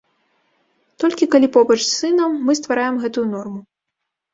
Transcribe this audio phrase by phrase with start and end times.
[1.03, 3.61] Толькі калі побач з сынам мы ствараем гэтую норму.